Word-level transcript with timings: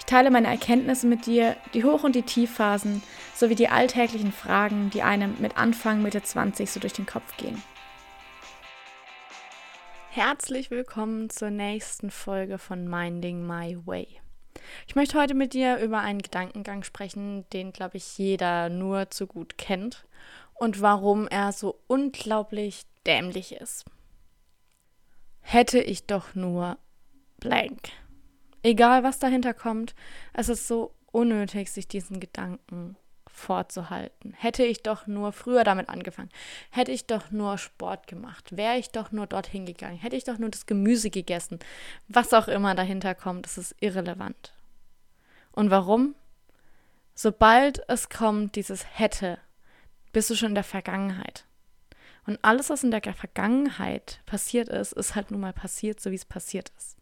Ich 0.00 0.06
teile 0.06 0.30
meine 0.32 0.48
Erkenntnisse 0.48 1.06
mit 1.06 1.26
dir, 1.26 1.56
die 1.72 1.84
Hoch- 1.84 2.02
und 2.02 2.16
die 2.16 2.22
Tiefphasen, 2.22 3.02
sowie 3.34 3.54
die 3.54 3.68
alltäglichen 3.68 4.32
Fragen, 4.32 4.90
die 4.90 5.02
einem 5.02 5.36
mit 5.38 5.56
Anfang, 5.56 6.02
Mitte 6.02 6.22
20 6.22 6.68
so 6.68 6.80
durch 6.80 6.94
den 6.94 7.06
Kopf 7.06 7.36
gehen. 7.36 7.62
Herzlich 10.10 10.70
willkommen 10.70 11.30
zur 11.30 11.50
nächsten 11.50 12.10
Folge 12.10 12.58
von 12.58 12.88
Minding 12.88 13.46
My 13.46 13.78
Way. 13.84 14.08
Ich 14.88 14.96
möchte 14.96 15.20
heute 15.20 15.34
mit 15.34 15.52
dir 15.52 15.76
über 15.76 16.00
einen 16.00 16.22
Gedankengang 16.22 16.82
sprechen, 16.82 17.44
den, 17.52 17.72
glaube 17.72 17.98
ich, 17.98 18.18
jeder 18.18 18.68
nur 18.70 19.10
zu 19.10 19.26
gut 19.28 19.58
kennt 19.58 20.06
und 20.54 20.80
warum 20.80 21.28
er 21.28 21.52
so 21.52 21.78
unglaublich 21.86 22.82
dämlich 23.06 23.52
ist. 23.52 23.84
Hätte 25.40 25.78
ich 25.78 26.06
doch 26.06 26.34
nur 26.34 26.78
blank. 27.38 27.90
Egal, 28.62 29.02
was 29.02 29.18
dahinter 29.18 29.54
kommt, 29.54 29.94
es 30.32 30.48
ist 30.48 30.68
so 30.68 30.94
unnötig, 31.12 31.70
sich 31.70 31.88
diesen 31.88 32.20
Gedanken 32.20 32.96
vorzuhalten. 33.26 34.34
Hätte 34.34 34.64
ich 34.64 34.82
doch 34.82 35.06
nur 35.06 35.32
früher 35.32 35.64
damit 35.64 35.88
angefangen, 35.88 36.30
hätte 36.70 36.92
ich 36.92 37.06
doch 37.06 37.30
nur 37.30 37.58
Sport 37.58 38.06
gemacht, 38.06 38.56
wäre 38.56 38.76
ich 38.76 38.90
doch 38.90 39.12
nur 39.12 39.26
dorthin 39.26 39.66
gegangen, 39.66 39.96
hätte 39.96 40.16
ich 40.16 40.24
doch 40.24 40.38
nur 40.38 40.50
das 40.50 40.66
Gemüse 40.66 41.10
gegessen, 41.10 41.58
was 42.08 42.34
auch 42.34 42.48
immer 42.48 42.74
dahinter 42.74 43.14
kommt, 43.14 43.46
das 43.46 43.56
ist 43.56 43.74
irrelevant. 43.80 44.52
Und 45.52 45.70
warum? 45.70 46.14
Sobald 47.14 47.82
es 47.88 48.08
kommt, 48.08 48.56
dieses 48.56 48.84
hätte, 48.98 49.38
bist 50.12 50.30
du 50.30 50.34
schon 50.34 50.50
in 50.50 50.54
der 50.54 50.64
Vergangenheit. 50.64 51.44
Und 52.26 52.38
alles, 52.42 52.70
was 52.70 52.84
in 52.84 52.90
der 52.90 53.02
Vergangenheit 53.14 54.20
passiert 54.26 54.68
ist, 54.68 54.92
ist 54.92 55.14
halt 55.14 55.30
nun 55.30 55.40
mal 55.40 55.52
passiert, 55.52 56.00
so 56.00 56.10
wie 56.10 56.16
es 56.16 56.24
passiert 56.24 56.70
ist. 56.76 56.96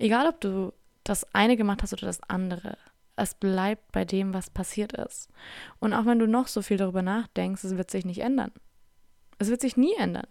Egal, 0.00 0.26
ob 0.26 0.40
du 0.40 0.72
das 1.04 1.26
eine 1.34 1.58
gemacht 1.58 1.82
hast 1.82 1.92
oder 1.92 2.06
das 2.06 2.22
andere, 2.22 2.78
es 3.16 3.34
bleibt 3.34 3.92
bei 3.92 4.06
dem, 4.06 4.32
was 4.32 4.48
passiert 4.48 4.94
ist. 4.94 5.28
Und 5.78 5.92
auch 5.92 6.06
wenn 6.06 6.18
du 6.18 6.26
noch 6.26 6.48
so 6.48 6.62
viel 6.62 6.78
darüber 6.78 7.02
nachdenkst, 7.02 7.62
es 7.64 7.76
wird 7.76 7.90
sich 7.90 8.06
nicht 8.06 8.20
ändern. 8.20 8.50
Es 9.38 9.50
wird 9.50 9.60
sich 9.60 9.76
nie 9.76 9.94
ändern. 9.98 10.26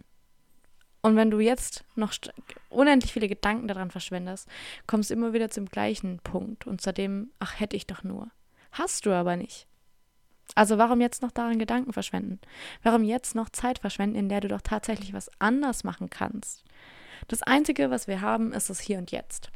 Und 1.02 1.16
wenn 1.16 1.30
du 1.30 1.40
jetzt 1.40 1.86
noch 1.96 2.14
unendlich 2.70 3.14
viele 3.14 3.28
Gedanken 3.28 3.68
daran 3.68 3.92
verschwendest, 3.92 4.50
kommst 4.88 5.12
du 5.12 5.14
immer 5.14 5.34
wieder 5.34 5.52
zum 5.52 5.68
gleichen 5.68 6.18
Punkt 6.18 6.66
und 6.66 6.82
zu 6.82 6.92
dem, 6.92 7.32
ach, 7.38 7.60
hätte 7.60 7.76
ich 7.76 7.86
doch 7.86 8.04
nur. 8.04 8.32
Hast 8.72 9.06
du 9.06 9.12
aber 9.12 9.36
nicht. 9.36 9.68
Also 10.56 10.80
warum 10.80 11.00
jetzt 11.00 11.22
noch 11.22 11.32
daran 11.32 11.60
Gedanken 11.60 11.94
verschwenden? 11.94 12.40
Warum 12.82 13.04
jetzt 13.04 13.36
noch 13.36 13.50
Zeit 13.50 13.78
verschwenden, 13.78 14.16
in 14.16 14.30
der 14.30 14.42
du 14.42 14.48
doch 14.48 14.62
tatsächlich 14.62 15.14
was 15.14 15.30
anders 15.38 15.84
machen 15.84 16.10
kannst? 16.10 16.64
Das 17.28 17.44
Einzige, 17.44 17.92
was 17.92 18.08
wir 18.08 18.22
haben, 18.22 18.52
ist 18.52 18.72
das 18.72 18.80
Hier 18.80 18.98
und 18.98 19.12
Jetzt. 19.12 19.52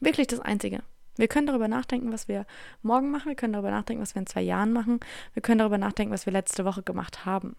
Wirklich 0.00 0.26
das 0.26 0.40
Einzige. 0.40 0.82
Wir 1.16 1.28
können 1.28 1.46
darüber 1.46 1.68
nachdenken, 1.68 2.12
was 2.12 2.28
wir 2.28 2.46
morgen 2.82 3.10
machen. 3.10 3.28
Wir 3.28 3.36
können 3.36 3.54
darüber 3.54 3.70
nachdenken, 3.70 4.02
was 4.02 4.14
wir 4.14 4.20
in 4.20 4.26
zwei 4.26 4.42
Jahren 4.42 4.72
machen. 4.72 5.00
Wir 5.32 5.42
können 5.42 5.58
darüber 5.58 5.78
nachdenken, 5.78 6.12
was 6.12 6.26
wir 6.26 6.32
letzte 6.32 6.64
Woche 6.64 6.82
gemacht 6.82 7.24
haben. 7.24 7.56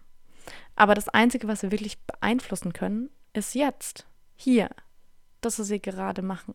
Aber 0.76 0.94
das 0.94 1.08
Einzige, 1.08 1.48
was 1.48 1.62
wir 1.62 1.72
wirklich 1.72 1.98
beeinflussen 2.04 2.72
können, 2.72 3.10
ist 3.32 3.54
jetzt, 3.54 4.06
hier, 4.36 4.70
das, 5.40 5.58
was 5.58 5.70
wir 5.70 5.78
gerade 5.80 6.22
machen. 6.22 6.54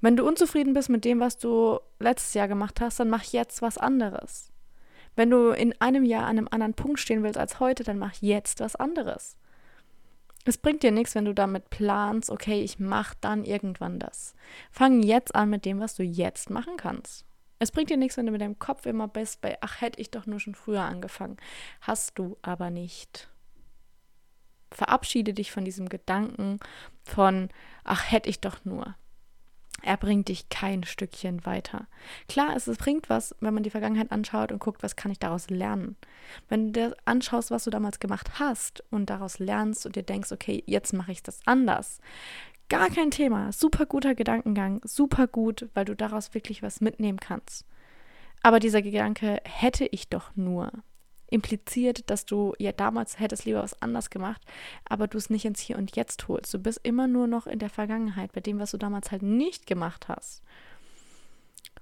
Wenn 0.00 0.16
du 0.16 0.26
unzufrieden 0.26 0.72
bist 0.72 0.88
mit 0.88 1.04
dem, 1.04 1.20
was 1.20 1.38
du 1.38 1.78
letztes 1.98 2.34
Jahr 2.34 2.48
gemacht 2.48 2.80
hast, 2.80 2.98
dann 3.00 3.10
mach 3.10 3.22
jetzt 3.24 3.62
was 3.62 3.78
anderes. 3.78 4.50
Wenn 5.14 5.30
du 5.30 5.50
in 5.50 5.78
einem 5.80 6.04
Jahr 6.04 6.24
an 6.24 6.38
einem 6.38 6.48
anderen 6.50 6.74
Punkt 6.74 7.00
stehen 7.00 7.22
willst 7.22 7.38
als 7.38 7.60
heute, 7.60 7.84
dann 7.84 7.98
mach 7.98 8.14
jetzt 8.20 8.60
was 8.60 8.76
anderes. 8.76 9.36
Es 10.44 10.56
bringt 10.56 10.82
dir 10.82 10.90
nichts, 10.90 11.14
wenn 11.14 11.26
du 11.26 11.34
damit 11.34 11.70
planst, 11.70 12.30
okay, 12.30 12.62
ich 12.62 12.78
mach 12.78 13.14
dann 13.14 13.44
irgendwann 13.44 13.98
das. 13.98 14.34
Fang 14.70 15.02
jetzt 15.02 15.34
an 15.34 15.50
mit 15.50 15.64
dem, 15.64 15.80
was 15.80 15.94
du 15.94 16.02
jetzt 16.02 16.50
machen 16.50 16.76
kannst. 16.76 17.26
Es 17.58 17.70
bringt 17.70 17.90
dir 17.90 17.98
nichts, 17.98 18.16
wenn 18.16 18.24
du 18.24 18.32
mit 18.32 18.40
deinem 18.40 18.58
Kopf 18.58 18.86
immer 18.86 19.06
bist 19.06 19.42
bei, 19.42 19.58
ach, 19.60 19.82
hätte 19.82 20.00
ich 20.00 20.10
doch 20.10 20.24
nur 20.24 20.40
schon 20.40 20.54
früher 20.54 20.82
angefangen. 20.82 21.36
Hast 21.82 22.18
du 22.18 22.38
aber 22.40 22.70
nicht. 22.70 23.28
Verabschiede 24.72 25.34
dich 25.34 25.52
von 25.52 25.64
diesem 25.64 25.88
Gedanken 25.88 26.58
von, 27.04 27.50
ach, 27.84 28.10
hätte 28.10 28.30
ich 28.30 28.40
doch 28.40 28.64
nur 28.64 28.96
er 29.82 29.96
bringt 29.96 30.28
dich 30.28 30.48
kein 30.48 30.84
Stückchen 30.84 31.44
weiter. 31.44 31.86
Klar, 32.28 32.56
es 32.56 32.64
bringt 32.76 33.08
was, 33.08 33.34
wenn 33.40 33.54
man 33.54 33.62
die 33.62 33.70
Vergangenheit 33.70 34.12
anschaut 34.12 34.52
und 34.52 34.58
guckt, 34.58 34.82
was 34.82 34.96
kann 34.96 35.10
ich 35.10 35.18
daraus 35.18 35.50
lernen. 35.50 35.96
Wenn 36.48 36.72
du 36.72 36.72
dir 36.72 36.96
anschaust, 37.04 37.50
was 37.50 37.64
du 37.64 37.70
damals 37.70 38.00
gemacht 38.00 38.38
hast 38.38 38.84
und 38.90 39.10
daraus 39.10 39.38
lernst 39.38 39.86
und 39.86 39.96
dir 39.96 40.02
denkst, 40.02 40.32
okay, 40.32 40.62
jetzt 40.66 40.92
mache 40.92 41.12
ich 41.12 41.22
das 41.22 41.40
anders. 41.46 42.00
Gar 42.68 42.88
kein 42.90 43.10
Thema. 43.10 43.52
Super 43.52 43.86
guter 43.86 44.14
Gedankengang. 44.14 44.80
Super 44.84 45.26
gut, 45.26 45.68
weil 45.74 45.84
du 45.84 45.96
daraus 45.96 46.34
wirklich 46.34 46.62
was 46.62 46.80
mitnehmen 46.80 47.18
kannst. 47.18 47.66
Aber 48.42 48.60
dieser 48.60 48.80
Gedanke 48.80 49.40
hätte 49.44 49.86
ich 49.86 50.08
doch 50.08 50.34
nur 50.36 50.70
impliziert, 51.30 52.10
dass 52.10 52.26
du 52.26 52.54
ja 52.58 52.72
damals 52.72 53.18
hättest 53.18 53.44
lieber 53.44 53.62
was 53.62 53.80
anders 53.80 54.10
gemacht, 54.10 54.42
aber 54.84 55.06
du 55.06 55.16
es 55.16 55.30
nicht 55.30 55.44
ins 55.44 55.60
Hier 55.60 55.78
und 55.78 55.96
Jetzt 55.96 56.28
holst. 56.28 56.52
Du 56.52 56.58
bist 56.58 56.80
immer 56.82 57.06
nur 57.06 57.26
noch 57.26 57.46
in 57.46 57.58
der 57.58 57.70
Vergangenheit, 57.70 58.32
bei 58.32 58.40
dem, 58.40 58.58
was 58.58 58.72
du 58.72 58.76
damals 58.76 59.10
halt 59.10 59.22
nicht 59.22 59.66
gemacht 59.66 60.08
hast. 60.08 60.42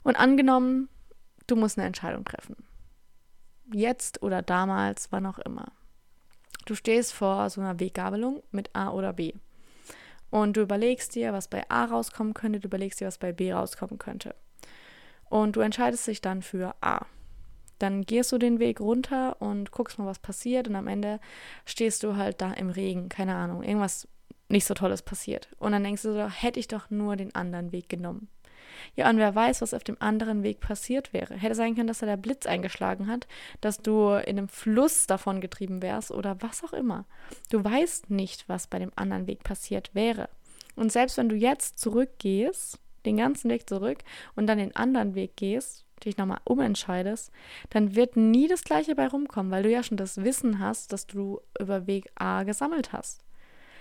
Und 0.05 0.17
angenommen, 0.17 0.89
du 1.47 1.57
musst 1.57 1.79
eine 1.79 1.87
Entscheidung 1.87 2.25
treffen. 2.25 2.57
Jetzt 3.73 4.23
oder 4.23 4.43
damals, 4.43 5.11
wann 5.11 5.27
auch 5.27 5.39
immer. 5.39 5.73
Du 6.67 6.75
stehst 6.75 7.13
vor 7.13 7.51
so 7.51 7.61
einer 7.61 7.81
Weggabelung 7.81 8.43
mit 8.51 8.75
A 8.75 8.91
oder 8.91 9.13
B. 9.13 9.33
Und 10.31 10.57
du 10.57 10.61
überlegst 10.61 11.15
dir, 11.15 11.33
was 11.33 11.49
bei 11.49 11.69
A 11.71 11.87
rauskommen 11.87 12.35
könnte, 12.35 12.61
du 12.61 12.69
überlegst 12.69 13.01
dir, 13.01 13.07
was 13.07 13.19
bei 13.19 13.33
B 13.33 13.53
rauskommen 13.53 13.99
könnte. 13.99 14.35
Und 15.31 15.57
du 15.57 15.61
entscheidest 15.61 16.07
dich 16.07 16.21
dann 16.21 16.43
für 16.43 16.75
A 16.83 17.07
dann 17.79 18.03
gehst 18.03 18.33
du 18.33 18.39
den 18.39 18.59
Weg 18.59 18.81
runter 18.81 19.41
und 19.41 19.71
guckst 19.71 19.99
mal, 19.99 20.07
was 20.07 20.19
passiert 20.19 20.69
und 20.69 20.77
am 20.77 20.87
Ende 20.89 21.21
stehst 21.65 22.03
du 22.03 22.17
halt 22.17 22.41
da 22.41 22.53
im 22.53 22.71
Regen, 22.71 23.09
keine 23.09 23.35
Ahnung, 23.35 23.63
irgendwas 23.63 24.09
nicht 24.49 24.65
so 24.65 24.75
Tolles 24.75 25.03
passiert. 25.03 25.49
Und 25.59 25.73
dann 25.73 25.85
denkst 25.85 26.03
du 26.03 26.13
so, 26.13 26.29
hätte 26.29 26.59
ich 26.59 26.69
doch 26.69 26.91
nur 26.91 27.17
den 27.17 27.35
anderen 27.35 27.73
Weg 27.73 27.89
genommen. 27.89 28.29
Ja, 28.95 29.09
und 29.11 29.19
wer 29.19 29.35
weiß, 29.35 29.61
was 29.61 29.75
auf 29.75 29.85
dem 29.85 29.97
anderen 30.01 30.43
Weg 30.43 30.61
passiert 30.61 31.13
wäre. 31.13 31.35
Hätte 31.35 31.55
sein 31.55 31.75
können, 31.75 31.89
dass 31.89 31.99
da 31.99 32.07
der 32.07 32.17
Blitz 32.17 32.47
eingeschlagen 32.47 33.07
hat, 33.07 33.27
dass 33.61 33.79
du 33.79 34.11
in 34.11 34.39
einem 34.39 34.49
Fluss 34.49 35.07
davon 35.07 35.41
getrieben 35.41 35.83
wärst 35.83 36.11
oder 36.11 36.41
was 36.41 36.65
auch 36.65 36.73
immer. 36.73 37.05
Du 37.51 37.63
weißt 37.63 38.11
nicht, 38.11 38.49
was 38.49 38.67
bei 38.67 38.79
dem 38.79 38.93
anderen 38.97 39.27
Weg 39.27 39.43
passiert 39.45 39.95
wäre. 39.95 40.29
Und 40.77 40.93
selbst 40.93 41.17
wenn 41.17 41.29
du 41.29 41.37
jetzt 41.37 41.79
zurückgehst, 41.79 42.79
den 43.05 43.17
ganzen 43.17 43.51
Weg 43.51 43.69
zurück 43.69 43.99
und 44.37 44.47
dann 44.47 44.59
den 44.59 44.77
anderen 44.77 45.15
Weg 45.15 45.37
gehst, 45.37 45.85
dich 46.05 46.17
nochmal 46.17 46.41
umentscheidest, 46.45 47.31
dann 47.71 47.95
wird 47.95 48.17
nie 48.17 48.49
das 48.49 48.65
Gleiche 48.65 48.95
bei 48.95 49.07
rumkommen, 49.07 49.53
weil 49.53 49.63
du 49.63 49.71
ja 49.71 49.83
schon 49.83 49.97
das 49.97 50.23
Wissen 50.25 50.59
hast, 50.59 50.93
das 50.93 51.07
du 51.07 51.41
über 51.59 51.87
Weg 51.87 52.11
A 52.15 52.43
gesammelt 52.43 52.93
hast. 52.93 53.25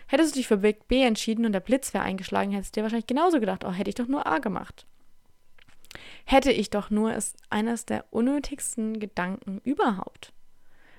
Hättest 0.08 0.36
du 0.36 0.40
dich 0.40 0.48
für 0.48 0.62
Weg 0.62 0.88
B 0.88 1.04
entschieden 1.04 1.46
und 1.46 1.52
der 1.52 1.60
Blitz 1.60 1.94
wäre 1.94 2.04
eingeschlagen, 2.04 2.52
hättest 2.52 2.76
du 2.76 2.80
dir 2.80 2.84
wahrscheinlich 2.84 3.08
genauso 3.08 3.40
gedacht, 3.40 3.66
oh, 3.66 3.72
hätte 3.72 3.90
ich 3.90 3.96
doch 3.96 4.08
nur 4.08 4.26
A 4.26 4.40
gemacht. 4.40 4.86
Hätte 6.26 6.52
ich 6.52 6.70
doch 6.70 6.90
nur 6.90 7.14
ist 7.14 7.38
eines 7.50 7.86
der 7.86 8.06
unnötigsten 8.12 9.00
Gedanken 9.00 9.60
überhaupt, 9.64 10.34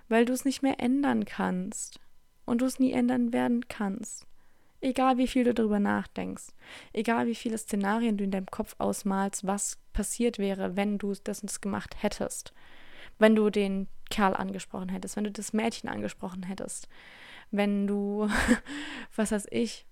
weil 0.08 0.24
du 0.24 0.32
es 0.32 0.44
nicht 0.44 0.62
mehr 0.62 0.80
ändern 0.80 1.24
kannst 1.24 2.00
und 2.44 2.60
du 2.60 2.66
es 2.66 2.78
nie 2.78 2.92
ändern 2.92 3.32
werden 3.32 3.68
kannst. 3.68 4.26
Egal 4.80 5.18
wie 5.18 5.26
viel 5.26 5.44
du 5.44 5.54
darüber 5.54 5.80
nachdenkst, 5.80 6.48
egal 6.92 7.26
wie 7.26 7.34
viele 7.34 7.58
Szenarien 7.58 8.16
du 8.16 8.24
in 8.24 8.30
deinem 8.30 8.46
Kopf 8.46 8.76
ausmalst, 8.78 9.44
was 9.46 9.78
passiert 9.92 10.38
wäre, 10.38 10.76
wenn 10.76 10.98
du 10.98 11.14
das 11.24 11.60
gemacht 11.60 12.00
hättest. 12.02 12.52
Wenn 13.18 13.34
du 13.34 13.50
den 13.50 13.88
Kerl 14.10 14.34
angesprochen 14.34 14.90
hättest, 14.90 15.16
wenn 15.16 15.24
du 15.24 15.32
das 15.32 15.52
Mädchen 15.52 15.88
angesprochen 15.88 16.44
hättest, 16.44 16.88
wenn 17.50 17.88
du, 17.88 18.28
was 19.16 19.32
weiß 19.32 19.48
ich, 19.50 19.84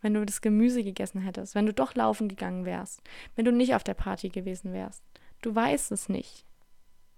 wenn 0.00 0.14
du 0.14 0.24
das 0.24 0.40
Gemüse 0.40 0.84
gegessen 0.84 1.20
hättest, 1.20 1.54
wenn 1.54 1.66
du 1.66 1.72
doch 1.72 1.94
laufen 1.94 2.28
gegangen 2.28 2.64
wärst, 2.64 3.02
wenn 3.34 3.44
du 3.44 3.52
nicht 3.52 3.74
auf 3.74 3.84
der 3.84 3.94
Party 3.94 4.28
gewesen 4.28 4.72
wärst. 4.72 5.02
Du 5.40 5.54
weißt 5.54 5.90
es 5.90 6.08
nicht, 6.08 6.44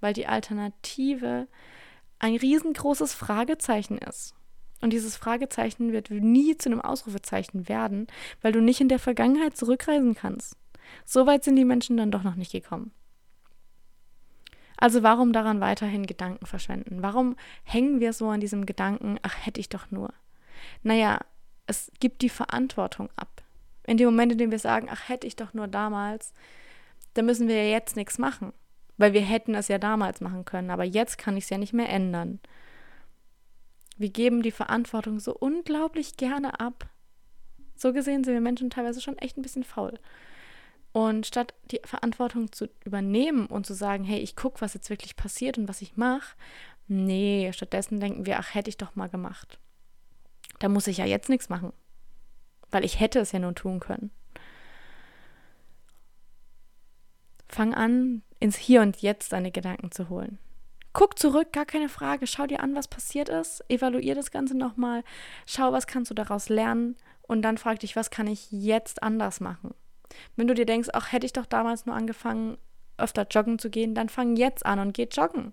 weil 0.01 0.15
die 0.15 0.27
Alternative 0.27 1.49
ein 2.19 2.37
riesengroßes 2.37 3.15
Fragezeichen 3.15 3.99
ist. 3.99 4.35
Und 4.85 4.91
dieses 4.93 5.17
Fragezeichen 5.17 5.93
wird 5.93 6.11
nie 6.11 6.59
zu 6.59 6.69
einem 6.69 6.83
Ausrufezeichen 6.83 7.71
werden, 7.71 8.07
weil 8.43 8.53
du 8.53 8.61
nicht 8.61 8.83
in 8.83 8.91
der 8.91 8.99
Vergangenheit 8.99 9.57
zurückreisen 9.57 10.15
kannst. 10.15 10.59
So 11.07 11.25
weit 11.25 11.43
sind 11.43 11.57
die 11.57 11.65
Menschen 11.65 11.97
dann 11.97 12.11
doch 12.11 12.23
noch 12.23 12.35
nicht 12.35 12.53
gekommen. 12.53 12.93
Also 14.77 15.03
warum 15.03 15.33
daran 15.33 15.63
weiterhin 15.63 16.05
Gedanken 16.05 16.45
verschwenden? 16.45 17.03
Warum 17.03 17.35
hängen 17.63 17.99
wir 17.99 18.13
so 18.13 18.29
an 18.29 18.41
diesem 18.41 18.67
Gedanken, 18.67 19.17
ach 19.23 19.47
hätte 19.47 19.59
ich 19.59 19.71
doch 19.71 19.91
nur? 19.91 20.13
Naja, 20.83 21.21
es 21.67 21.91
gibt 21.99 22.21
die 22.21 22.29
Verantwortung 22.29 23.09
ab. 23.17 23.43
In 23.87 23.97
dem 23.97 24.09
Moment, 24.09 24.33
in 24.33 24.39
dem 24.39 24.51
wir 24.51 24.59
sagen, 24.59 24.89
ach 24.91 25.09
hätte 25.09 25.27
ich 25.27 25.35
doch 25.35 25.55
nur 25.55 25.67
damals, 25.67 26.35
dann 27.15 27.25
müssen 27.25 27.49
wir 27.49 27.57
ja 27.57 27.71
jetzt 27.71 27.97
nichts 27.97 28.19
machen. 28.19 28.53
Weil 28.99 29.15
wir 29.15 29.23
hätten 29.23 29.55
es 29.55 29.69
ja 29.69 29.79
damals 29.79 30.21
machen 30.21 30.45
können, 30.45 30.69
aber 30.69 30.85
jetzt 30.85 31.17
kann 31.17 31.39
ich 31.39 31.45
es 31.45 31.51
ja 31.51 31.57
nicht 31.57 31.73
mehr 31.73 31.89
ändern. 31.89 32.39
Wir 33.97 34.11
geben 34.11 34.43
die 34.43 34.51
Verantwortung 34.51 35.21
so 35.21 35.35
unglaublich 35.35 36.17
gerne 36.17 36.61
ab. 36.61 36.89
So 37.77 37.93
gesehen 37.93 38.25
sind 38.25 38.35
wir 38.35 38.41
Menschen 38.41 38.71
teilweise 38.71 39.01
schon 39.01 39.19
echt 39.19 39.37
ein 39.37 39.43
bisschen 39.43 39.65
faul. 39.65 39.99
Und 40.93 41.27
statt 41.27 41.55
die 41.71 41.81
Verantwortung 41.85 42.53
zu 42.53 42.69
übernehmen 42.85 43.47
und 43.47 43.67
zu 43.67 43.75
sagen, 43.75 44.05
hey, 44.05 44.21
ich 44.21 44.37
gucke, 44.37 44.61
was 44.61 44.75
jetzt 44.75 44.91
wirklich 44.91 45.17
passiert 45.17 45.59
und 45.59 45.69
was 45.69 45.83
ich 45.83 45.97
mache, 45.97 46.37
nee, 46.87 47.51
stattdessen 47.53 47.99
denken 47.99 48.27
wir, 48.27 48.39
ach, 48.39 48.55
hätte 48.55 48.71
ich 48.71 48.77
doch 48.77 48.95
mal 48.95 49.09
gemacht. 49.09 49.59
Da 50.61 50.69
muss 50.69 50.87
ich 50.87 50.99
ja 50.99 51.05
jetzt 51.05 51.29
nichts 51.29 51.49
machen. 51.49 51.73
Weil 52.71 52.85
ich 52.85 53.01
hätte 53.01 53.19
es 53.19 53.33
ja 53.33 53.41
nur 53.41 53.55
tun 53.55 53.81
können. 53.81 54.11
Fang 57.49 57.75
an, 57.75 58.23
ins 58.41 58.57
Hier 58.57 58.83
und 58.83 59.03
Jetzt 59.03 59.33
deine 59.33 59.51
Gedanken 59.51 59.91
zu 59.91 60.09
holen. 60.09 60.39
Guck 60.95 61.19
zurück, 61.19 61.53
gar 61.53 61.67
keine 61.67 61.89
Frage. 61.89 62.29
Schau 62.29 62.47
dir 62.47 62.61
an, 62.61 62.77
was 62.77 62.87
passiert 62.87 63.29
ist. 63.29 63.65
Evaluier 63.69 64.15
das 64.15 64.31
Ganze 64.31 64.57
nochmal. 64.57 65.03
Schau, 65.45 65.73
was 65.73 65.89
kannst 65.89 66.11
du 66.11 66.15
daraus 66.15 66.49
lernen. 66.49 66.97
Und 67.23 67.43
dann 67.43 67.59
frag 67.59 67.81
dich, 67.81 67.97
was 67.97 68.11
kann 68.11 68.29
ich 68.29 68.53
jetzt 68.53 69.03
anders 69.03 69.41
machen? 69.41 69.75
Wenn 70.37 70.47
du 70.47 70.55
dir 70.55 70.67
denkst, 70.67 70.91
ach, 70.93 71.11
hätte 71.11 71.27
ich 71.27 71.33
doch 71.33 71.47
damals 71.47 71.85
nur 71.85 71.97
angefangen, 71.97 72.59
öfter 72.97 73.27
joggen 73.29 73.59
zu 73.59 73.71
gehen, 73.71 73.97
dann 73.97 74.09
fang 74.09 74.37
jetzt 74.37 74.65
an 74.65 74.79
und 74.79 74.95
geh 74.95 75.09
joggen. 75.11 75.53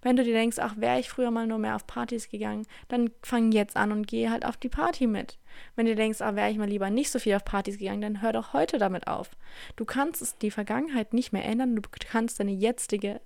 Wenn 0.00 0.14
du 0.14 0.22
dir 0.22 0.34
denkst, 0.34 0.58
ach, 0.60 0.76
wäre 0.76 1.00
ich 1.00 1.10
früher 1.10 1.32
mal 1.32 1.48
nur 1.48 1.58
mehr 1.58 1.74
auf 1.74 1.86
Partys 1.86 2.28
gegangen, 2.28 2.64
dann 2.86 3.10
fang 3.22 3.50
jetzt 3.50 3.76
an 3.76 3.90
und 3.90 4.06
geh 4.06 4.28
halt 4.28 4.44
auf 4.44 4.56
die 4.56 4.68
Party 4.68 5.08
mit. 5.08 5.38
Wenn 5.74 5.86
du 5.86 5.96
denkst, 5.96 6.20
ach, 6.20 6.36
wäre 6.36 6.50
ich 6.50 6.58
mal 6.58 6.68
lieber 6.68 6.88
nicht 6.88 7.10
so 7.10 7.18
viel 7.18 7.34
auf 7.34 7.44
Partys 7.44 7.78
gegangen, 7.78 8.00
dann 8.00 8.22
hör 8.22 8.32
doch 8.32 8.52
heute 8.52 8.78
damit 8.78 9.08
auf. 9.08 9.30
Du 9.74 9.84
kannst 9.84 10.40
die 10.42 10.52
Vergangenheit 10.52 11.14
nicht 11.14 11.32
mehr 11.32 11.44
ändern, 11.44 11.74
du 11.74 11.82
kannst 12.10 12.38
deine 12.38 12.52
jetzige, 12.52 13.20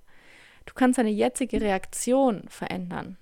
du 0.65 0.73
kannst 0.73 0.97
deine 0.97 1.09
jetzige 1.09 1.61
Reaktion 1.61 2.43
verändern. 2.47 3.17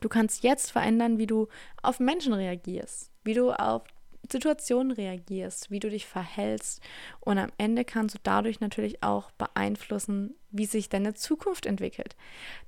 Du 0.00 0.08
kannst 0.08 0.42
jetzt 0.42 0.70
verändern, 0.70 1.18
wie 1.18 1.26
du 1.26 1.48
auf 1.82 2.00
Menschen 2.00 2.32
reagierst, 2.32 3.10
wie 3.24 3.34
du 3.34 3.52
auf 3.52 3.82
Situationen 4.30 4.92
reagierst, 4.92 5.70
wie 5.70 5.80
du 5.80 5.90
dich 5.90 6.06
verhältst. 6.06 6.80
Und 7.20 7.38
am 7.38 7.50
Ende 7.58 7.84
kannst 7.84 8.14
du 8.14 8.18
dadurch 8.22 8.60
natürlich 8.60 9.02
auch 9.02 9.30
beeinflussen, 9.32 10.34
wie 10.50 10.66
sich 10.66 10.88
deine 10.88 11.14
Zukunft 11.14 11.66
entwickelt. 11.66 12.16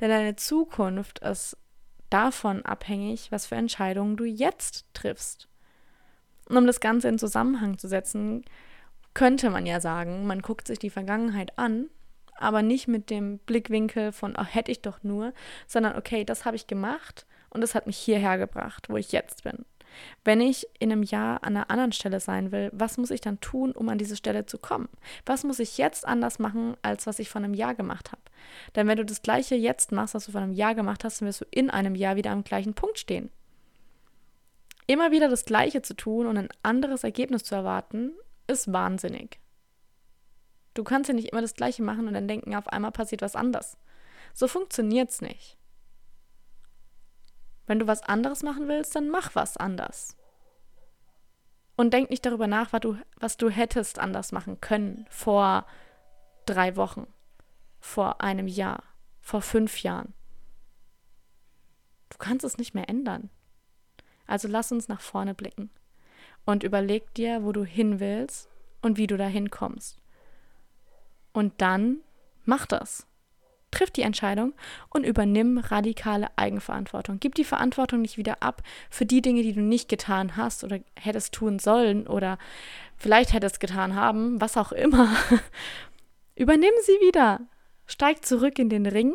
Denn 0.00 0.10
deine 0.10 0.36
Zukunft 0.36 1.20
ist 1.20 1.56
davon 2.10 2.64
abhängig, 2.64 3.32
was 3.32 3.46
für 3.46 3.56
Entscheidungen 3.56 4.16
du 4.16 4.24
jetzt 4.24 4.86
triffst. 4.94 5.48
Und 6.48 6.56
um 6.56 6.66
das 6.66 6.80
Ganze 6.80 7.08
in 7.08 7.18
Zusammenhang 7.18 7.78
zu 7.78 7.88
setzen, 7.88 8.44
könnte 9.14 9.48
man 9.50 9.64
ja 9.64 9.80
sagen, 9.80 10.26
man 10.26 10.42
guckt 10.42 10.66
sich 10.66 10.78
die 10.78 10.90
Vergangenheit 10.90 11.58
an, 11.58 11.88
aber 12.36 12.62
nicht 12.62 12.88
mit 12.88 13.10
dem 13.10 13.38
Blickwinkel 13.38 14.12
von, 14.12 14.34
oh, 14.38 14.44
hätte 14.44 14.72
ich 14.72 14.82
doch 14.82 15.02
nur, 15.02 15.32
sondern 15.66 15.96
okay, 15.96 16.24
das 16.24 16.44
habe 16.44 16.56
ich 16.56 16.66
gemacht 16.66 17.26
und 17.50 17.60
das 17.60 17.74
hat 17.74 17.86
mich 17.86 17.96
hierher 17.96 18.38
gebracht, 18.38 18.88
wo 18.88 18.96
ich 18.96 19.12
jetzt 19.12 19.44
bin. 19.44 19.64
Wenn 20.24 20.40
ich 20.40 20.66
in 20.78 20.90
einem 20.90 21.02
Jahr 21.02 21.44
an 21.44 21.56
einer 21.56 21.70
anderen 21.70 21.92
Stelle 21.92 22.20
sein 22.20 22.52
will, 22.52 22.70
was 22.72 22.98
muss 22.98 23.10
ich 23.10 23.20
dann 23.20 23.40
tun, 23.40 23.72
um 23.72 23.88
an 23.88 23.98
diese 23.98 24.16
Stelle 24.16 24.46
zu 24.46 24.58
kommen? 24.58 24.88
Was 25.24 25.44
muss 25.44 25.58
ich 25.58 25.78
jetzt 25.78 26.06
anders 26.06 26.38
machen, 26.38 26.76
als 26.82 27.06
was 27.06 27.18
ich 27.18 27.30
vor 27.30 27.42
einem 27.42 27.54
Jahr 27.54 27.74
gemacht 27.74 28.12
habe? 28.12 28.22
Denn 28.74 28.86
wenn 28.88 28.96
du 28.96 29.04
das 29.04 29.22
gleiche 29.22 29.54
jetzt 29.54 29.92
machst, 29.92 30.14
was 30.14 30.26
du 30.26 30.32
vor 30.32 30.40
einem 30.40 30.52
Jahr 30.52 30.74
gemacht 30.74 31.04
hast, 31.04 31.20
dann 31.20 31.28
wirst 31.28 31.42
du 31.42 31.46
in 31.50 31.70
einem 31.70 31.94
Jahr 31.94 32.16
wieder 32.16 32.30
am 32.30 32.44
gleichen 32.44 32.74
Punkt 32.74 32.98
stehen. 32.98 33.30
Immer 34.86 35.12
wieder 35.12 35.28
das 35.28 35.44
Gleiche 35.44 35.80
zu 35.80 35.94
tun 35.94 36.26
und 36.26 36.36
ein 36.36 36.48
anderes 36.62 37.04
Ergebnis 37.04 37.44
zu 37.44 37.54
erwarten, 37.54 38.12
ist 38.46 38.72
wahnsinnig. 38.72 39.38
Du 40.74 40.82
kannst 40.84 41.08
ja 41.08 41.14
nicht 41.14 41.30
immer 41.30 41.40
das 41.40 41.54
Gleiche 41.54 41.82
machen 41.82 42.08
und 42.08 42.14
dann 42.14 42.28
denken, 42.28 42.54
auf 42.54 42.68
einmal 42.68 42.92
passiert 42.92 43.22
was 43.22 43.36
anderes. 43.36 43.76
So 44.34 44.48
funktioniert 44.48 45.10
es 45.10 45.20
nicht. 45.20 45.56
Wenn 47.66 47.78
du 47.78 47.86
was 47.86 48.02
anderes 48.02 48.42
machen 48.42 48.68
willst, 48.68 48.94
dann 48.94 49.08
mach 49.08 49.34
was 49.34 49.56
anders. 49.56 50.16
Und 51.76 51.92
denk 51.92 52.10
nicht 52.10 52.26
darüber 52.26 52.46
nach, 52.46 52.72
was 52.72 52.80
du, 52.80 52.98
was 53.16 53.36
du 53.36 53.48
hättest 53.48 53.98
anders 53.98 54.32
machen 54.32 54.60
können 54.60 55.06
vor 55.08 55.66
drei 56.46 56.76
Wochen, 56.76 57.06
vor 57.80 58.20
einem 58.20 58.46
Jahr, 58.48 58.82
vor 59.20 59.42
fünf 59.42 59.82
Jahren. 59.82 60.12
Du 62.10 62.18
kannst 62.18 62.44
es 62.44 62.58
nicht 62.58 62.74
mehr 62.74 62.88
ändern. 62.88 63.30
Also 64.26 64.48
lass 64.48 64.72
uns 64.72 64.88
nach 64.88 65.00
vorne 65.00 65.34
blicken 65.34 65.70
und 66.44 66.62
überleg 66.62 67.12
dir, 67.14 67.42
wo 67.42 67.52
du 67.52 67.64
hin 67.64 68.00
willst 68.00 68.48
und 68.82 68.98
wie 68.98 69.06
du 69.06 69.16
dahin 69.16 69.50
kommst. 69.50 69.98
Und 71.34 71.52
dann 71.58 71.98
mach 72.46 72.64
das 72.64 73.06
triff 73.74 73.90
die 73.90 74.02
Entscheidung 74.02 74.54
und 74.88 75.04
übernimm 75.04 75.58
radikale 75.58 76.28
Eigenverantwortung. 76.36 77.18
Gib 77.20 77.34
die 77.34 77.44
Verantwortung 77.44 78.00
nicht 78.00 78.16
wieder 78.16 78.42
ab 78.42 78.62
für 78.88 79.04
die 79.04 79.20
Dinge, 79.20 79.42
die 79.42 79.52
du 79.52 79.60
nicht 79.60 79.88
getan 79.88 80.36
hast 80.36 80.64
oder 80.64 80.78
hättest 80.98 81.34
tun 81.34 81.58
sollen 81.58 82.06
oder 82.06 82.38
vielleicht 82.96 83.32
hättest 83.32 83.60
getan 83.60 83.94
haben, 83.94 84.40
was 84.40 84.56
auch 84.56 84.72
immer. 84.72 85.14
übernimm 86.36 86.74
sie 86.84 87.06
wieder. 87.06 87.40
Steig 87.86 88.24
zurück 88.24 88.58
in 88.58 88.70
den 88.70 88.86
Ring 88.86 89.14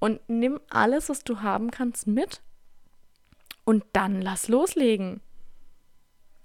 und 0.00 0.20
nimm 0.28 0.58
alles, 0.68 1.08
was 1.08 1.22
du 1.22 1.42
haben 1.42 1.70
kannst, 1.70 2.06
mit 2.06 2.40
und 3.64 3.84
dann 3.92 4.20
lass 4.20 4.48
loslegen. 4.48 5.20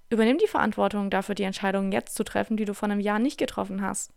Übernimm 0.08 0.38
die 0.38 0.46
Verantwortung 0.46 1.10
dafür, 1.10 1.34
die 1.34 1.42
Entscheidungen 1.42 1.90
jetzt 1.90 2.14
zu 2.14 2.22
treffen, 2.22 2.56
die 2.56 2.64
du 2.64 2.74
vor 2.74 2.88
einem 2.88 3.00
Jahr 3.00 3.18
nicht 3.18 3.38
getroffen 3.38 3.82
hast. 3.82 4.12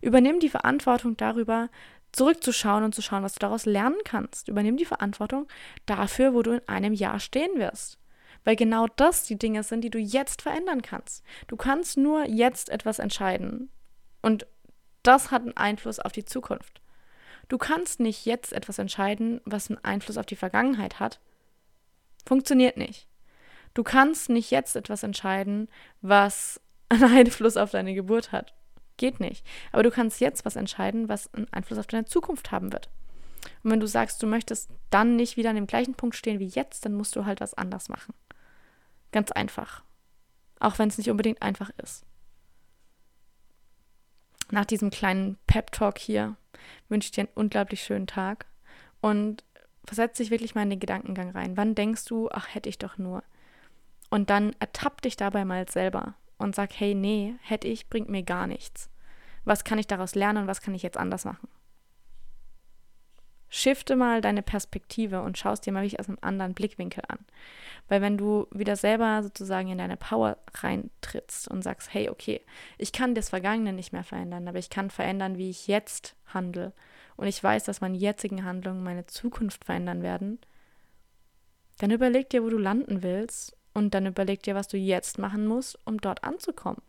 Übernimm 0.00 0.40
die 0.40 0.48
Verantwortung 0.48 1.16
darüber, 1.16 1.68
zurückzuschauen 2.12 2.84
und 2.84 2.94
zu 2.94 3.02
schauen, 3.02 3.22
was 3.22 3.34
du 3.34 3.40
daraus 3.40 3.64
lernen 3.66 3.98
kannst. 4.04 4.48
Übernimm 4.48 4.76
die 4.76 4.84
Verantwortung 4.84 5.46
dafür, 5.86 6.34
wo 6.34 6.42
du 6.42 6.52
in 6.56 6.68
einem 6.68 6.92
Jahr 6.92 7.20
stehen 7.20 7.56
wirst. 7.58 7.98
Weil 8.44 8.56
genau 8.56 8.86
das 8.96 9.24
die 9.24 9.38
Dinge 9.38 9.62
sind, 9.62 9.82
die 9.82 9.90
du 9.90 9.98
jetzt 9.98 10.42
verändern 10.42 10.82
kannst. 10.82 11.24
Du 11.46 11.56
kannst 11.56 11.96
nur 11.96 12.26
jetzt 12.26 12.70
etwas 12.70 12.98
entscheiden. 12.98 13.70
Und 14.22 14.46
das 15.02 15.30
hat 15.30 15.42
einen 15.42 15.56
Einfluss 15.56 16.00
auf 16.00 16.12
die 16.12 16.24
Zukunft. 16.24 16.80
Du 17.48 17.58
kannst 17.58 18.00
nicht 18.00 18.26
jetzt 18.26 18.52
etwas 18.52 18.78
entscheiden, 18.78 19.40
was 19.44 19.70
einen 19.70 19.82
Einfluss 19.84 20.18
auf 20.18 20.26
die 20.26 20.36
Vergangenheit 20.36 21.00
hat. 21.00 21.20
Funktioniert 22.26 22.76
nicht. 22.76 23.07
Du 23.78 23.84
kannst 23.84 24.28
nicht 24.28 24.50
jetzt 24.50 24.74
etwas 24.74 25.04
entscheiden, 25.04 25.68
was 26.00 26.60
einen 26.88 27.04
Einfluss 27.04 27.56
auf 27.56 27.70
deine 27.70 27.94
Geburt 27.94 28.32
hat. 28.32 28.52
Geht 28.96 29.20
nicht. 29.20 29.46
Aber 29.70 29.84
du 29.84 29.92
kannst 29.92 30.20
jetzt 30.20 30.44
was 30.44 30.56
entscheiden, 30.56 31.08
was 31.08 31.32
einen 31.32 31.46
Einfluss 31.52 31.78
auf 31.78 31.86
deine 31.86 32.04
Zukunft 32.04 32.50
haben 32.50 32.72
wird. 32.72 32.90
Und 33.62 33.70
wenn 33.70 33.78
du 33.78 33.86
sagst, 33.86 34.20
du 34.20 34.26
möchtest 34.26 34.68
dann 34.90 35.14
nicht 35.14 35.36
wieder 35.36 35.50
an 35.50 35.54
dem 35.54 35.68
gleichen 35.68 35.94
Punkt 35.94 36.16
stehen 36.16 36.40
wie 36.40 36.48
jetzt, 36.48 36.86
dann 36.86 36.94
musst 36.94 37.14
du 37.14 37.24
halt 37.24 37.40
was 37.40 37.54
anders 37.54 37.88
machen. 37.88 38.14
Ganz 39.12 39.30
einfach. 39.30 39.84
Auch 40.58 40.80
wenn 40.80 40.88
es 40.88 40.98
nicht 40.98 41.10
unbedingt 41.10 41.40
einfach 41.40 41.70
ist. 41.80 42.04
Nach 44.50 44.64
diesem 44.64 44.90
kleinen 44.90 45.38
Pep-Talk 45.46 45.98
hier 45.98 46.34
wünsche 46.88 47.06
ich 47.06 47.12
dir 47.12 47.20
einen 47.20 47.32
unglaublich 47.36 47.84
schönen 47.84 48.08
Tag 48.08 48.46
und 49.00 49.44
versetz 49.84 50.16
dich 50.16 50.32
wirklich 50.32 50.56
mal 50.56 50.62
in 50.62 50.70
den 50.70 50.80
Gedankengang 50.80 51.30
rein. 51.30 51.56
Wann 51.56 51.76
denkst 51.76 52.06
du, 52.06 52.28
ach, 52.32 52.52
hätte 52.52 52.68
ich 52.68 52.78
doch 52.78 52.98
nur? 52.98 53.22
Und 54.10 54.30
dann 54.30 54.54
ertapp 54.58 55.02
dich 55.02 55.16
dabei 55.16 55.44
mal 55.44 55.68
selber 55.68 56.14
und 56.38 56.54
sag, 56.54 56.72
hey, 56.78 56.94
nee, 56.94 57.34
hätte 57.42 57.68
ich, 57.68 57.88
bringt 57.88 58.08
mir 58.08 58.22
gar 58.22 58.46
nichts. 58.46 58.88
Was 59.44 59.64
kann 59.64 59.78
ich 59.78 59.86
daraus 59.86 60.14
lernen 60.14 60.42
und 60.42 60.46
was 60.46 60.60
kann 60.60 60.74
ich 60.74 60.82
jetzt 60.82 60.96
anders 60.96 61.24
machen? 61.24 61.48
Shifte 63.50 63.96
mal 63.96 64.20
deine 64.20 64.42
Perspektive 64.42 65.22
und 65.22 65.38
schaust 65.38 65.64
dir 65.64 65.72
mal 65.72 65.82
wirklich 65.82 66.00
aus 66.00 66.08
einem 66.08 66.18
anderen 66.20 66.52
Blickwinkel 66.52 67.02
an. 67.08 67.18
Weil 67.88 68.02
wenn 68.02 68.18
du 68.18 68.46
wieder 68.50 68.76
selber 68.76 69.22
sozusagen 69.22 69.70
in 69.70 69.78
deine 69.78 69.96
Power 69.96 70.36
reintrittst 70.54 71.48
und 71.48 71.62
sagst, 71.62 71.92
hey, 71.94 72.10
okay, 72.10 72.42
ich 72.76 72.92
kann 72.92 73.14
das 73.14 73.30
Vergangene 73.30 73.72
nicht 73.72 73.94
mehr 73.94 74.04
verändern, 74.04 74.46
aber 74.48 74.58
ich 74.58 74.68
kann 74.68 74.90
verändern, 74.90 75.38
wie 75.38 75.48
ich 75.48 75.66
jetzt 75.66 76.14
handle. 76.26 76.74
Und 77.16 77.26
ich 77.26 77.42
weiß, 77.42 77.64
dass 77.64 77.80
meine 77.80 77.96
jetzigen 77.96 78.44
Handlungen 78.44 78.84
meine 78.84 79.06
Zukunft 79.06 79.64
verändern 79.64 80.02
werden. 80.02 80.38
Dann 81.78 81.90
überleg 81.90 82.28
dir, 82.28 82.44
wo 82.44 82.50
du 82.50 82.58
landen 82.58 83.02
willst 83.02 83.57
und 83.78 83.94
dann 83.94 84.06
überleg 84.06 84.42
dir, 84.42 84.54
was 84.54 84.68
du 84.68 84.76
jetzt 84.76 85.18
machen 85.18 85.46
musst, 85.46 85.78
um 85.84 85.98
dort 85.98 86.24
anzukommen. 86.24 86.82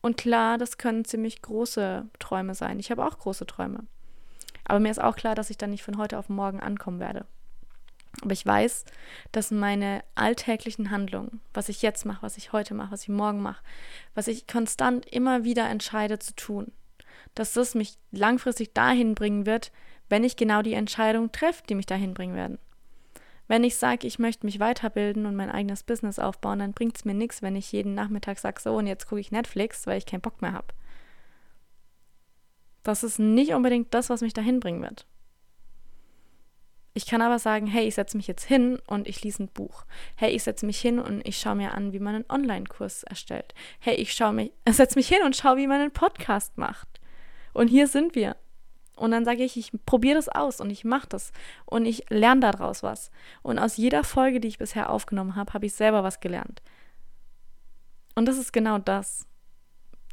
Und 0.00 0.16
klar, 0.16 0.58
das 0.58 0.78
können 0.78 1.04
ziemlich 1.04 1.42
große 1.42 2.08
Träume 2.18 2.54
sein. 2.54 2.80
Ich 2.80 2.90
habe 2.90 3.06
auch 3.06 3.18
große 3.18 3.46
Träume. 3.46 3.86
Aber 4.64 4.80
mir 4.80 4.90
ist 4.90 5.00
auch 5.00 5.14
klar, 5.14 5.34
dass 5.34 5.50
ich 5.50 5.58
dann 5.58 5.70
nicht 5.70 5.84
von 5.84 5.98
heute 5.98 6.18
auf 6.18 6.28
morgen 6.28 6.60
ankommen 6.60 6.98
werde. 6.98 7.24
Aber 8.20 8.32
ich 8.32 8.44
weiß, 8.44 8.84
dass 9.30 9.50
meine 9.50 10.02
alltäglichen 10.14 10.90
Handlungen, 10.90 11.40
was 11.54 11.68
ich 11.68 11.82
jetzt 11.82 12.04
mache, 12.04 12.22
was 12.22 12.36
ich 12.36 12.52
heute 12.52 12.74
mache, 12.74 12.92
was 12.92 13.02
ich 13.02 13.08
morgen 13.08 13.40
mache, 13.40 13.62
was 14.14 14.26
ich 14.26 14.46
konstant 14.46 15.06
immer 15.06 15.44
wieder 15.44 15.68
entscheide 15.68 16.18
zu 16.18 16.34
tun, 16.34 16.72
dass 17.34 17.54
das 17.54 17.74
mich 17.74 17.96
langfristig 18.10 18.74
dahin 18.74 19.14
bringen 19.14 19.46
wird, 19.46 19.72
wenn 20.08 20.24
ich 20.24 20.36
genau 20.36 20.62
die 20.62 20.74
Entscheidung 20.74 21.32
treffe, 21.32 21.62
die 21.68 21.74
mich 21.74 21.86
dahin 21.86 22.12
bringen 22.12 22.34
werden. 22.34 22.58
Wenn 23.52 23.64
ich 23.64 23.76
sage, 23.76 24.06
ich 24.06 24.18
möchte 24.18 24.46
mich 24.46 24.60
weiterbilden 24.60 25.26
und 25.26 25.36
mein 25.36 25.50
eigenes 25.50 25.82
Business 25.82 26.18
aufbauen, 26.18 26.60
dann 26.60 26.72
bringt 26.72 26.96
es 26.96 27.04
mir 27.04 27.12
nichts, 27.12 27.42
wenn 27.42 27.54
ich 27.54 27.70
jeden 27.70 27.94
Nachmittag 27.94 28.38
sage, 28.38 28.58
so 28.58 28.76
und 28.76 28.86
jetzt 28.86 29.06
gucke 29.06 29.20
ich 29.20 29.30
Netflix, 29.30 29.86
weil 29.86 29.98
ich 29.98 30.06
keinen 30.06 30.22
Bock 30.22 30.40
mehr 30.40 30.54
habe. 30.54 30.68
Das 32.82 33.04
ist 33.04 33.18
nicht 33.18 33.52
unbedingt 33.52 33.92
das, 33.92 34.08
was 34.08 34.22
mich 34.22 34.32
dahin 34.32 34.58
bringen 34.58 34.80
wird. 34.80 35.06
Ich 36.94 37.04
kann 37.04 37.20
aber 37.20 37.38
sagen, 37.38 37.66
hey, 37.66 37.86
ich 37.86 37.96
setze 37.96 38.16
mich 38.16 38.26
jetzt 38.26 38.44
hin 38.44 38.78
und 38.86 39.06
ich 39.06 39.22
lese 39.22 39.42
ein 39.42 39.48
Buch. 39.48 39.84
Hey, 40.16 40.30
ich 40.30 40.44
setze 40.44 40.64
mich 40.64 40.80
hin 40.80 40.98
und 40.98 41.20
ich 41.28 41.36
schaue 41.36 41.56
mir 41.56 41.74
an, 41.74 41.92
wie 41.92 42.00
man 42.00 42.14
einen 42.14 42.30
Online-Kurs 42.30 43.02
erstellt. 43.02 43.52
Hey, 43.80 43.96
ich 43.96 44.14
schaue 44.14 44.32
mich, 44.32 44.52
setze 44.66 44.98
mich 44.98 45.08
hin 45.08 45.24
und 45.26 45.36
schaue, 45.36 45.58
wie 45.58 45.66
man 45.66 45.82
einen 45.82 45.90
Podcast 45.90 46.56
macht. 46.56 47.02
Und 47.52 47.68
hier 47.68 47.86
sind 47.86 48.14
wir. 48.14 48.34
Und 49.02 49.10
dann 49.10 49.24
sage 49.24 49.42
ich, 49.42 49.56
ich 49.56 49.72
probiere 49.84 50.14
das 50.14 50.28
aus 50.28 50.60
und 50.60 50.70
ich 50.70 50.84
mache 50.84 51.08
das 51.08 51.32
und 51.66 51.86
ich 51.86 52.04
lerne 52.08 52.40
daraus 52.40 52.82
was. 52.82 53.10
Und 53.42 53.58
aus 53.58 53.76
jeder 53.76 54.04
Folge, 54.04 54.38
die 54.38 54.48
ich 54.48 54.58
bisher 54.58 54.90
aufgenommen 54.90 55.34
habe, 55.34 55.52
habe 55.52 55.66
ich 55.66 55.74
selber 55.74 56.04
was 56.04 56.20
gelernt. 56.20 56.62
Und 58.14 58.26
das 58.26 58.38
ist 58.38 58.52
genau 58.52 58.78
das. 58.78 59.26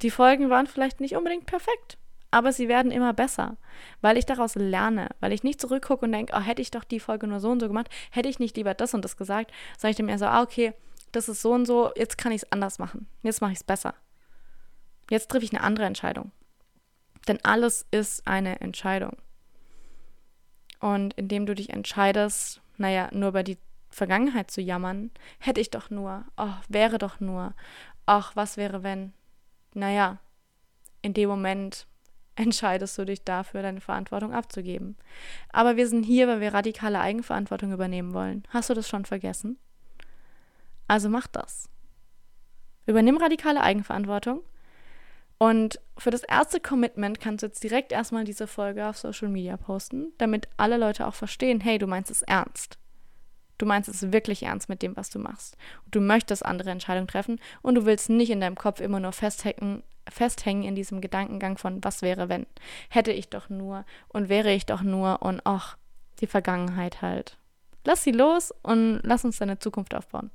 Die 0.02 0.10
Folgen 0.10 0.50
waren 0.50 0.68
vielleicht 0.68 1.02
nicht 1.02 1.16
unbedingt 1.16 1.46
perfekt 1.46 1.98
aber 2.32 2.54
sie 2.54 2.68
werden 2.68 2.92
immer 2.92 3.14
besser, 3.14 3.58
weil 4.02 4.18
ich 4.18 4.26
daraus 4.26 4.56
lerne, 4.56 5.10
weil 5.20 5.34
ich 5.34 5.44
nicht 5.44 5.60
zurückgucke 5.60 6.06
und 6.06 6.12
denke, 6.12 6.34
oh, 6.36 6.40
hätte 6.42 6.62
ich 6.62 6.72
doch 6.72 6.84
die 6.84 7.00
Folge 7.00 7.28
nur 7.28 7.40
so 7.40 7.50
und 7.50 7.60
so 7.60 7.68
gemacht, 7.68 7.90
hätte 8.12 8.30
ich 8.30 8.40
nicht 8.40 8.56
lieber 8.56 8.74
das 8.74 8.94
und 8.94 9.04
das 9.04 9.18
gesagt, 9.18 9.52
sage 9.78 9.92
ich 9.92 9.98
dem 9.98 10.10
eher 10.10 10.20
so, 10.20 10.26
ah, 10.26 10.42
okay, 10.42 10.74
das 11.12 11.28
ist 11.28 11.42
so 11.42 11.54
und 11.54 11.66
so, 11.66 11.92
jetzt 11.96 12.18
kann 12.18 12.32
ich 12.32 12.44
es 12.44 12.52
anders 12.52 12.78
machen, 12.78 13.08
jetzt 13.24 13.42
mache 13.42 13.54
ich 13.54 13.60
es 13.60 13.64
besser. 13.64 13.96
Jetzt 15.10 15.32
treffe 15.32 15.46
ich 15.46 15.52
eine 15.52 15.64
andere 15.64 15.88
Entscheidung. 15.88 16.32
Denn 17.28 17.40
alles 17.44 17.86
ist 17.92 18.28
eine 18.28 18.62
Entscheidung. 18.62 19.18
Und 20.80 21.14
indem 21.16 21.46
du 21.46 21.56
dich 21.56 21.72
entscheidest, 21.72 22.62
naja, 22.78 23.10
nur 23.12 23.30
über 23.30 23.44
die 23.44 23.58
Vergangenheit 23.90 24.50
zu 24.52 24.62
jammern, 24.62 25.12
hätte 25.40 25.60
ich 25.62 25.70
doch 25.70 25.90
nur, 25.90 26.26
oh, 26.38 26.54
wäre 26.70 26.98
doch 26.98 27.20
nur, 27.20 27.54
ach, 28.06 28.36
was 28.36 28.56
wäre 28.58 28.84
wenn? 28.84 29.14
Naja, 29.74 30.20
in 31.02 31.14
dem 31.14 31.30
Moment 31.30 31.86
entscheidest 32.36 32.98
du 32.98 33.06
dich 33.06 33.24
dafür, 33.24 33.62
deine 33.62 33.82
Verantwortung 33.82 34.34
abzugeben. 34.34 34.96
Aber 35.52 35.76
wir 35.76 35.88
sind 35.88 36.04
hier, 36.04 36.28
weil 36.28 36.40
wir 36.40 36.54
radikale 36.54 37.00
Eigenverantwortung 37.00 37.74
übernehmen 37.74 38.14
wollen. 38.14 38.44
Hast 38.50 38.70
du 38.70 38.74
das 38.74 38.88
schon 38.88 39.06
vergessen? 39.06 39.58
Also 40.88 41.10
mach 41.10 41.28
das. 41.28 41.70
Übernimm 42.86 43.18
radikale 43.18 43.62
Eigenverantwortung. 43.62 44.42
Und 45.40 45.80
für 45.98 46.12
das 46.12 46.24
erste 46.24 46.60
Commitment 46.60 47.22
kannst 47.22 47.42
du 47.42 47.48
jetzt 47.48 47.64
direkt 47.64 47.94
erstmal 47.94 48.26
diese 48.26 48.46
Folge 48.46 48.86
auf 48.86 48.98
Social 48.98 49.30
Media 49.30 49.56
posten, 49.56 50.12
damit 50.18 50.50
alle 50.58 50.78
Leute 50.78 51.08
auch 51.08 51.16
verstehen, 51.16 51.62
hey, 51.62 51.78
du 51.78 51.88
meinst 51.88 52.12
es 52.12 52.22
ernst. 52.22 52.78
Du 53.58 53.66
meinst 53.66 53.90
es 53.90 54.12
wirklich 54.12 54.44
ernst 54.44 54.68
mit 54.68 54.82
dem, 54.82 54.98
was 54.98 55.10
du 55.10 55.18
machst. 55.18 55.58
Du 55.92 56.02
möchtest 56.02 56.46
andere 56.46 56.72
Entscheidungen 56.72 57.08
treffen 57.08 57.40
und 57.62 57.76
du 57.76 57.86
willst 57.86 58.10
nicht 58.10 58.32
in 58.32 58.42
deinem 58.42 58.56
Kopf 58.56 58.82
immer 58.82 59.00
nur 59.00 59.14
festhängen, 59.14 59.82
festhängen 60.10 60.64
in 60.64 60.76
diesem 60.76 61.00
Gedankengang 61.00 61.58
von, 61.58 61.84
was 61.84 62.02
wäre, 62.02 62.28
wenn? 62.28 62.46
Hätte 62.90 63.14
ich 63.14 63.30
doch 63.30 63.50
nur 63.50 63.86
und 64.10 64.28
wäre 64.28 64.52
ich 64.52 64.66
doch 64.66 64.82
nur 64.82 65.22
und 65.22 65.42
ach, 65.46 65.78
die 66.20 66.28
Vergangenheit 66.28 67.02
halt. 67.02 67.38
Lass 67.86 68.04
sie 68.04 68.12
los 68.12 68.54
und 68.62 69.00
lass 69.04 69.24
uns 69.24 69.38
deine 69.38 69.60
Zukunft 69.60 69.96
aufbauen. 69.96 70.32